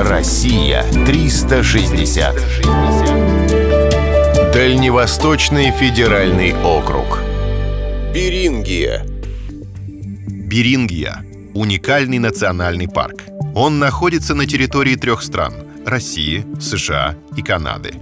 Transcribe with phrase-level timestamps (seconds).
[0.00, 2.36] Россия 360.
[4.54, 7.18] Дальневосточный федеральный округ.
[8.14, 9.04] Берингия.
[10.28, 11.24] Берингия–
[11.54, 13.24] уникальный национальный парк.
[13.56, 17.94] Он находится на территории трех стран– России, США и Канады.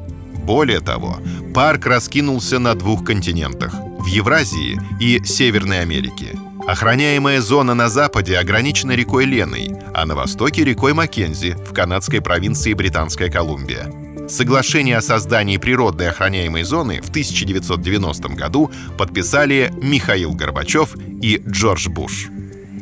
[0.44, 1.16] Более того,
[1.54, 8.92] парк раскинулся на двух континентах– в Евразии и Северной Америке– Охраняемая зона на западе ограничена
[8.92, 13.88] рекой Леной, а на востоке— рекой Маккензи в канадской провинции Британская Колумбия.
[14.28, 22.27] Соглашение о создании природной охраняемой зоны в 1990 году подписали Михаил Горбачев и Джордж Буш.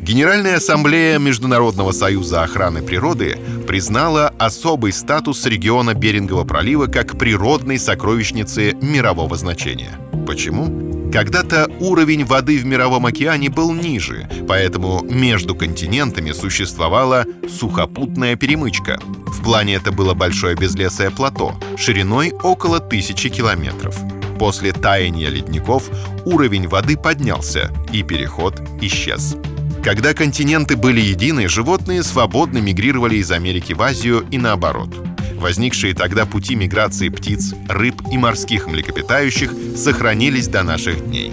[0.01, 8.75] Генеральная ассамблея Международного союза охраны природы признала особый статус региона Берингового пролива как природной сокровищницы
[8.81, 9.99] мирового значения.
[10.27, 10.94] Почему?
[11.15, 18.99] Когда-то уровень воды в Мировом океане был ниже, поэтому между континентами существовала сухопутная перемычка.
[19.27, 23.97] В плане это было большое безлесое плато, шириной около тысячи километров.
[24.41, 25.89] После таяния ледников
[26.25, 29.37] уровень воды поднялся, и переход исчез.
[29.85, 34.89] Когда континенты были едины, животные свободно мигрировали из Америки в Азию и наоборот–
[35.45, 41.33] Возникшие тогда пути миграции птиц, рыб и морских млекопитающих сохранились до наших дней.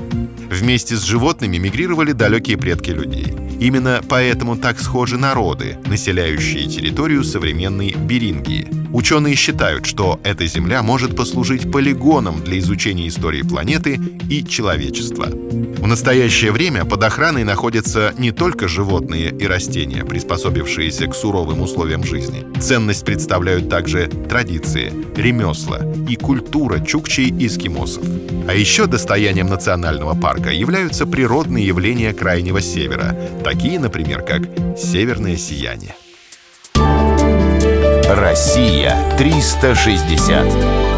[0.50, 3.34] Вместе с животными мигрировали далекие предки людей.
[3.62, 11.16] Именно поэтому так схожи народы, населяющие территорию современной Берингии– Ученые считают, что эта Земля может
[11.16, 15.28] послужить полигоном для изучения истории планеты и человечества.
[15.28, 22.04] В настоящее время под охраной находятся не только животные и растения, приспособившиеся к суровым условиям
[22.04, 22.46] жизни.
[22.60, 28.04] Ценность представляют также традиции, ремесла и культура чукчей и эскимосов.
[28.48, 34.44] А еще достоянием национального парка являются природные явления Крайнего Севера, такие, например, как
[34.78, 35.96] северное сияние.
[38.16, 40.91] Россия 360.